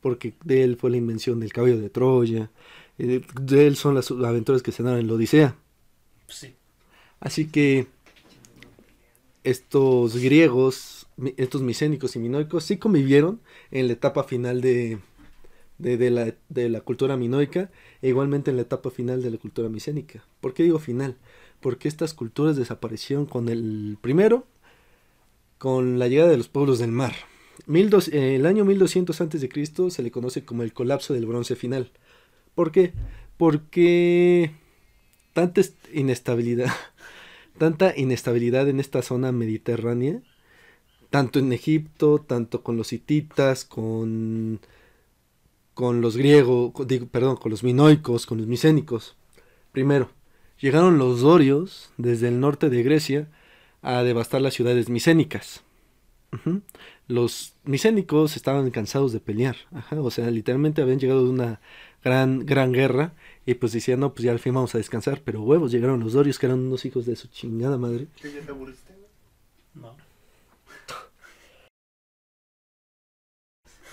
[0.00, 2.50] porque de él fue la invención del caballo de Troya,
[2.98, 5.56] eh, de él son las aventuras que se dan en la Odisea.
[6.28, 6.54] Sí.
[7.20, 7.86] Así que
[9.44, 14.98] estos griegos, estos micénicos y minoicos, sí convivieron en la etapa final de,
[15.78, 17.70] de, de la, de la cultura minoica
[18.02, 20.24] e igualmente en la etapa final de la cultura micénica.
[20.40, 21.16] ¿Por qué digo final?
[21.60, 24.46] Porque estas culturas desaparecieron con el primero,
[25.58, 27.14] con la llegada de los pueblos del mar.
[27.66, 31.26] 1200 eh, el año 1200 antes de Cristo se le conoce como el colapso del
[31.26, 31.90] bronce final.
[32.54, 32.92] ¿Por qué?
[33.38, 34.52] Porque
[35.34, 36.72] tanta est- inestabilidad,
[37.58, 40.22] tanta inestabilidad en esta zona mediterránea,
[41.10, 44.60] tanto en Egipto, tanto con los hititas, con
[45.74, 49.16] con los griegos, digo, perdón, con los minoicos, con los micénicos.
[49.72, 50.10] Primero,
[50.60, 53.28] llegaron los dorios desde el norte de Grecia
[53.82, 55.62] a devastar las ciudades micénicas.
[56.32, 56.62] Ujú.
[57.10, 61.60] Los micénicos estaban cansados de pelear, ajá, o sea, literalmente habían llegado de una
[62.02, 63.12] gran, gran guerra
[63.44, 66.12] y pues decían, no, pues ya al fin vamos a descansar, pero huevos, llegaron los
[66.12, 68.06] dorios que eran unos hijos de su chingada madre.
[68.20, 68.92] ¿Qué ya te aburriste?
[68.94, 69.08] güey?
[69.74, 69.96] No.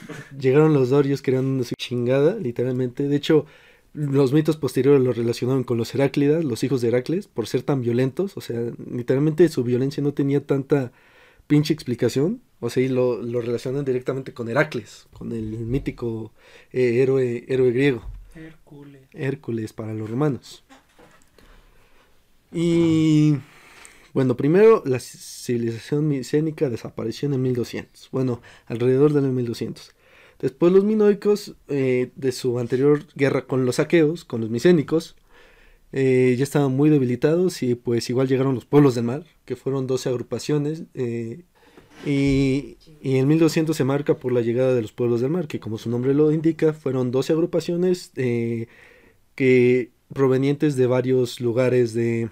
[0.40, 3.08] Llegaron los dorios que eran una su chingada, literalmente.
[3.08, 3.46] De hecho,
[3.94, 7.82] los mitos posteriores los relacionaron con los Heráclidas, los hijos de Heracles, por ser tan
[7.82, 8.38] violentos.
[8.38, 8.60] O sea,
[8.92, 10.92] literalmente su violencia no tenía tanta
[11.48, 12.42] pinche explicación.
[12.60, 16.34] O sea, y lo, lo relacionan directamente con Heracles, con el mítico
[16.72, 18.04] eh, héroe, héroe griego.
[18.36, 19.02] Hércules.
[19.14, 20.64] Hércules para los romanos.
[22.52, 23.36] Y
[24.14, 28.10] bueno, primero la civilización micénica desapareció en el 1200.
[28.12, 29.94] Bueno, alrededor del 1200.
[30.40, 35.16] Después los minoicos, eh, de su anterior guerra con los aqueos, con los micénicos,
[35.94, 39.88] eh, ya estaban muy debilitados y pues igual llegaron los pueblos del mar, que fueron
[39.88, 40.84] 12 agrupaciones.
[40.94, 41.44] eh,
[42.06, 45.60] y, y en 1200 se marca por la llegada de los pueblos del mar, que
[45.60, 48.68] como su nombre lo indica, fueron 12 agrupaciones eh,
[49.36, 52.30] que provenientes de varios lugares de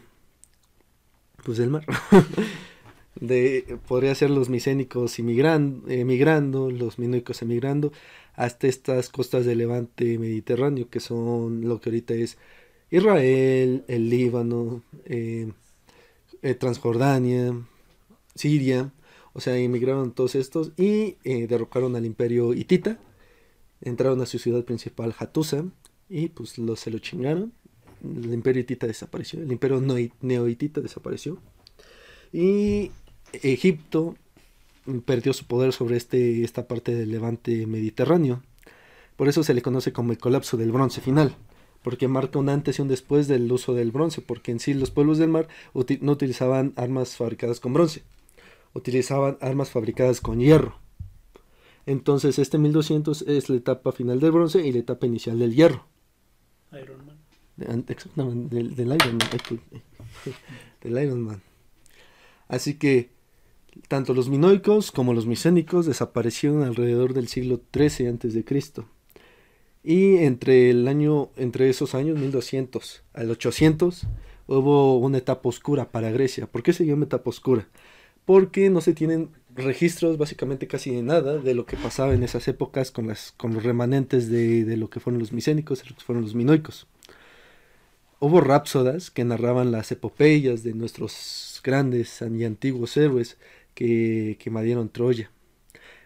[1.43, 1.85] pues del mar.
[3.19, 7.91] de podría ser los micénicos emigran- emigrando, los minoicos emigrando
[8.35, 12.37] hasta estas costas del Levante Mediterráneo, que son lo que ahorita es
[12.95, 15.51] Israel, el Líbano, eh,
[16.41, 17.53] eh, Transjordania,
[18.36, 18.93] Siria,
[19.34, 22.97] o sea, emigraron todos estos y eh, derrocaron al imperio hitita,
[23.81, 25.65] entraron a su ciudad principal, Hattusa,
[26.10, 27.51] y pues lo, se lo chingaron.
[28.01, 29.81] El imperio hitita desapareció, el imperio
[30.21, 31.39] neohitita desapareció.
[32.31, 32.91] Y
[33.34, 34.15] Egipto
[35.05, 38.41] perdió su poder sobre este, esta parte del levante mediterráneo.
[39.15, 41.36] Por eso se le conoce como el colapso del bronce final,
[41.86, 44.89] porque marca un antes y un después del uso del bronce, porque en sí los
[44.89, 45.48] pueblos del mar
[46.02, 48.02] no utilizaban armas fabricadas con bronce,
[48.74, 50.80] utilizaban armas fabricadas con hierro.
[51.86, 55.86] Entonces este 1200 es la etapa final del bronce y la etapa inicial del hierro.
[56.71, 57.17] Iron Man.
[57.56, 59.30] De- Exactamente, del, del Iron Man.
[60.82, 61.41] Del Iron Man.
[62.48, 63.12] Así que
[63.88, 68.86] tanto los minoicos como los micénicos desaparecieron alrededor del siglo XIII antes de Cristo.
[69.88, 74.08] Y entre el año, entre esos años, 1200 al 800,
[74.48, 76.48] hubo una etapa oscura para Grecia.
[76.48, 77.67] ¿Por qué se llama etapa oscura?
[78.26, 82.48] Porque no se tienen registros básicamente casi de nada de lo que pasaba en esas
[82.48, 86.24] épocas con, los remanentes de, de lo que fueron los micénicos y lo que fueron
[86.24, 86.88] los minoicos.
[88.19, 93.38] Hubo rápsodas que narraban las epopeyas de nuestros grandes y antiguos héroes
[93.76, 95.30] que, que invadieron Troya.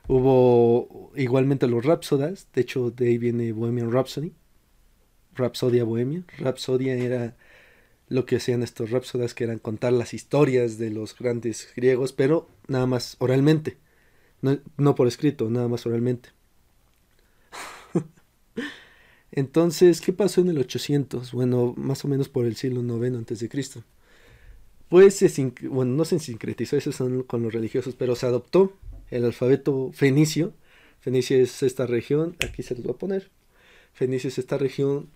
[0.09, 4.33] Hubo igualmente los rápsodas, de hecho de ahí viene Bohemian Rhapsody,
[5.35, 6.23] Rapsodia Bohemia.
[6.39, 7.37] Rapsodia era
[8.07, 12.49] lo que hacían estos rápsodas, que eran contar las historias de los grandes griegos, pero
[12.67, 13.77] nada más oralmente,
[14.41, 16.29] no, no por escrito, nada más oralmente.
[19.31, 21.33] Entonces, ¿qué pasó en el 800?
[21.33, 23.83] Bueno, más o menos por el siglo IX antes de Cristo.
[24.89, 28.73] Pues se bueno, no se sincretizó, eso son con los religiosos, pero se adoptó
[29.11, 30.53] el alfabeto fenicio.
[30.99, 33.31] Fenicia es esta región, aquí se los voy a poner.
[33.93, 35.09] Fenicia es esta región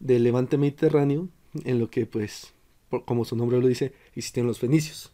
[0.00, 1.28] del levante mediterráneo,
[1.64, 2.52] en lo que, pues,
[3.04, 5.12] como su nombre lo dice, existían los fenicios.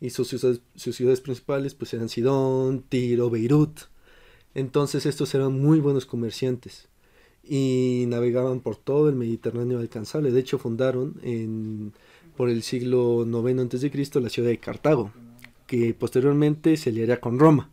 [0.00, 3.80] Y sus ciudades, sus ciudades principales, pues, eran Sidón, Tiro, Beirut.
[4.54, 6.88] Entonces, estos eran muy buenos comerciantes
[7.42, 10.30] y navegaban por todo el Mediterráneo alcanzable.
[10.30, 11.92] De hecho, fundaron en,
[12.36, 14.20] por el siglo IX a.C.
[14.20, 15.12] la ciudad de Cartago,
[15.72, 17.70] que posteriormente se aliaría con Roma.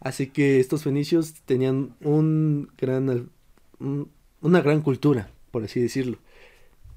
[0.00, 3.30] Así que estos fenicios tenían un gran,
[3.78, 6.18] una gran cultura, por así decirlo.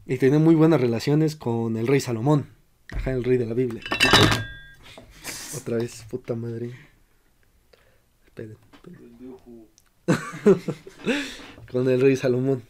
[0.05, 2.47] Y tenían muy buenas relaciones con el rey Salomón,
[2.91, 3.81] ajá, el rey de la Biblia.
[5.55, 6.71] Otra vez, puta madre.
[8.25, 8.99] Esperen, esperen.
[11.71, 12.63] con el rey Salomón.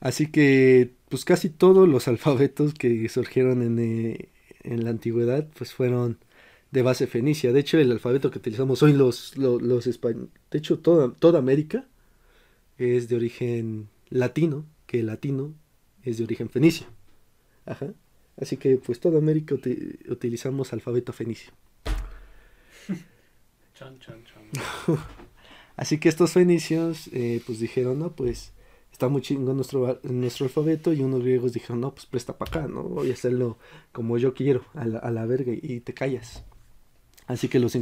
[0.00, 4.30] Así que, pues casi todos los alfabetos que surgieron en, eh,
[4.68, 6.18] en la antigüedad, pues fueron
[6.70, 7.52] de base fenicia.
[7.52, 11.38] De hecho, el alfabeto que utilizamos hoy los, los, los españoles, de hecho, toda, toda
[11.38, 11.86] América
[12.76, 15.54] es de origen latino, que el latino
[16.02, 16.86] es de origen fenicio.
[17.66, 17.92] Ajá.
[18.40, 21.52] Así que, pues toda América uti- utilizamos alfabeto fenicio.
[23.74, 24.98] Chan, chan, chan.
[25.76, 28.52] Así que estos fenicios, eh, pues dijeron, no, pues
[28.98, 30.92] está muy chingón nuestro, nuestro alfabeto.
[30.92, 32.82] Y unos griegos dijeron, no, pues presta para acá, ¿no?
[32.82, 33.56] Voy a hacerlo
[33.92, 36.42] como yo quiero, a la, a la verga, y te callas.
[37.28, 37.78] Así que los,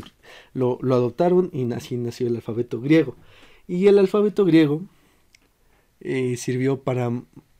[0.52, 3.16] lo, lo adoptaron y así nació el alfabeto griego.
[3.66, 4.82] Y el alfabeto griego
[6.00, 7.10] eh, sirvió para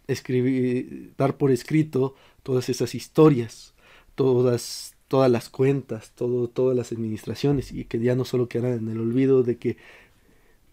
[0.07, 3.73] escribir, dar por escrito todas esas historias,
[4.15, 8.89] todas, todas las cuentas, todo, todas las administraciones y que ya no solo quedaran en
[8.91, 9.79] el olvido de que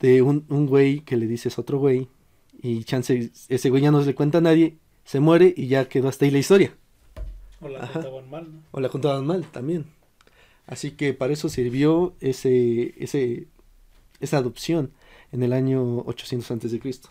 [0.02, 2.10] de un, un güey que le dices a otro güey
[2.64, 5.88] y chance ese güey ya no se le cuenta a nadie, se muere y ya
[5.88, 6.74] quedó hasta ahí la historia.
[7.62, 7.94] O la Ajá.
[8.02, 8.60] contaban mal, ¿no?
[8.72, 9.86] O la contaban mal también.
[10.66, 13.48] Así que para eso sirvió ese, ese,
[14.22, 14.92] esa adopción
[15.32, 17.10] en el año 800 antes de Cristo.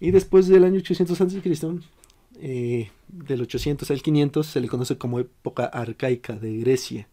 [0.00, 1.78] Y después del año 800 antes de Cristo,
[2.40, 7.08] eh, del 800 al 500 se le conoce como época arcaica de Grecia.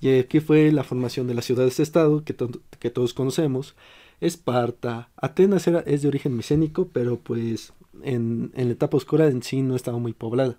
[0.00, 3.74] Y aquí fue la formación de las ciudades-estado que, to- que todos conocemos.
[4.22, 9.42] Esparta, Atenas era, es de origen micénico, pero pues en, en la etapa oscura en
[9.42, 10.58] sí no estaba muy poblada.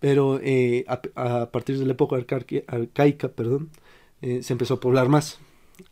[0.00, 3.70] Pero eh, a, a partir de la época arcaica, arcaica, perdón,
[4.22, 5.38] eh, se empezó a poblar más.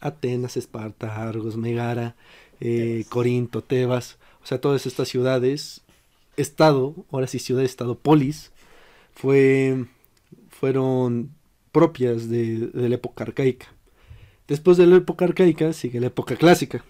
[0.00, 2.16] Atenas, Esparta, Argos, Megara,
[2.60, 3.08] eh, Tebas.
[3.10, 5.82] Corinto, Tebas, o sea, todas estas ciudades,
[6.38, 8.52] estado, ahora sí ciudad, estado, polis,
[9.14, 9.84] fue,
[10.48, 11.30] fueron
[11.72, 13.73] propias de, de la época arcaica.
[14.49, 16.84] Después de la época arcaica sigue la época clásica,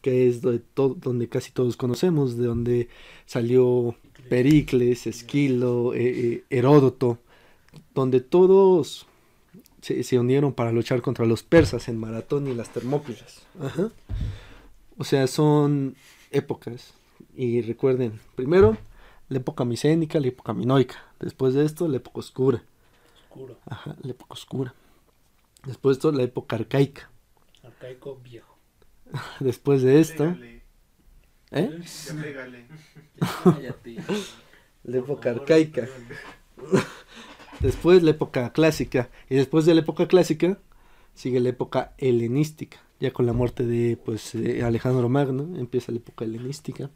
[0.00, 2.88] que es donde casi todos conocemos, de donde
[3.26, 3.96] salió
[4.28, 7.18] Pericles, Esquilo, eh, eh, Heródoto,
[7.94, 9.06] donde todos
[9.82, 13.42] se, se unieron para luchar contra los persas en Maratón y las Termópilas.
[13.60, 13.90] Ajá.
[14.98, 15.96] O sea, son
[16.30, 16.94] épocas.
[17.36, 18.78] Y recuerden, primero
[19.28, 20.96] la época micénica, la época minoica.
[21.20, 22.62] Después de esto, la época oscura.
[23.66, 24.74] Ajá, la época oscura.
[25.66, 27.10] Después de esto, la época arcaica.
[27.62, 28.56] arcaico, viejo.
[29.40, 30.62] Después de esto, Pégale,
[31.50, 31.80] ¿eh?
[31.82, 32.66] ya pégale.
[33.44, 33.96] Cállate.
[34.84, 35.88] La época favor, arcaica.
[37.60, 39.10] Después la época clásica.
[39.28, 40.58] Y después de la época clásica
[41.14, 42.78] sigue la época helenística.
[43.00, 46.90] Ya con la muerte de pues eh, Alejandro Magno empieza la época helenística.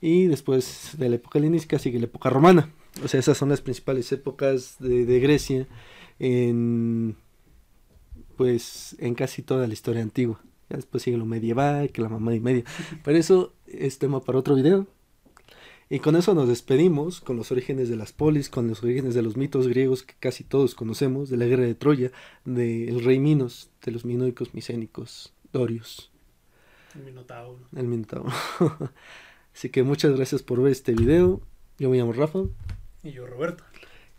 [0.00, 2.70] Y después de la época helenística sigue la época romana.
[3.04, 5.66] O sea, esas son las principales épocas de, de Grecia
[6.18, 7.16] en
[8.42, 10.40] pues en casi toda la historia antigua.
[10.68, 12.64] Ya después sigue lo medieval, que la mamá y media.
[13.04, 14.88] Pero eso es tema para otro video.
[15.88, 19.22] Y con eso nos despedimos con los orígenes de las polis, con los orígenes de
[19.22, 22.10] los mitos griegos que casi todos conocemos, de la guerra de Troya,
[22.44, 26.10] del rey Minos, de los minoicos, micénicos, dorios,
[26.96, 27.60] El Minotauro.
[27.76, 28.28] el Minotauro.
[29.54, 31.40] Así que muchas gracias por ver este video.
[31.78, 32.40] Yo me llamo Rafa
[33.04, 33.62] Y yo, Roberto.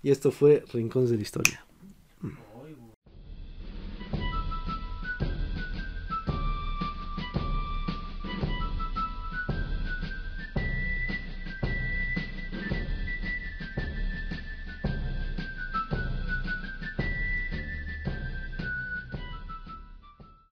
[0.02, 1.66] y esto fue Rincones de la Historia.